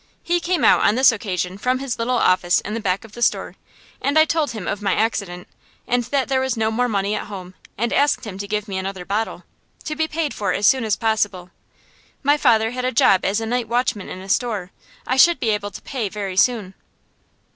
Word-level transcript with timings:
He 0.23 0.39
came 0.39 0.65
out, 0.65 0.81
on 0.81 0.95
this 0.95 1.11
occasion, 1.11 1.59
from 1.59 1.77
his 1.77 1.99
little 1.99 2.17
office 2.17 2.59
in 2.61 2.73
the 2.73 2.79
back 2.79 3.05
of 3.05 3.11
the 3.11 3.21
store; 3.21 3.53
and 4.01 4.17
I 4.17 4.25
told 4.25 4.49
him 4.49 4.67
of 4.67 4.81
my 4.81 4.95
accident, 4.95 5.47
and 5.85 6.05
that 6.05 6.27
there 6.27 6.41
was 6.41 6.57
no 6.57 6.71
more 6.71 6.89
money 6.89 7.13
at 7.13 7.27
home, 7.27 7.53
and 7.77 7.93
asked 7.93 8.25
him 8.25 8.39
to 8.39 8.47
give 8.47 8.67
me 8.67 8.79
another 8.79 9.05
bottle, 9.05 9.43
to 9.83 9.95
be 9.95 10.07
paid 10.07 10.33
for 10.33 10.53
as 10.53 10.65
soon 10.65 10.85
as 10.85 10.95
possible. 10.95 11.51
My 12.23 12.35
father 12.35 12.71
had 12.71 12.83
a 12.83 12.91
job 12.91 13.23
as 13.23 13.41
night 13.41 13.67
watchman 13.67 14.09
in 14.09 14.21
a 14.21 14.29
store. 14.29 14.71
I 15.05 15.17
should 15.17 15.39
be 15.39 15.51
able 15.51 15.69
to 15.69 15.83
pay 15.83 16.09
very 16.09 16.35
soon. 16.35 16.73